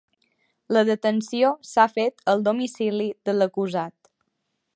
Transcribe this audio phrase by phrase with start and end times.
[0.75, 4.13] La detenció s'ha fet al domicili de l'acusat